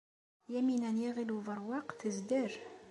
Yamina 0.53 0.89
n 0.95 0.97
Yiɣil 1.03 1.31
Ubeṛwaq 1.37 1.87
tezder. 1.99 2.51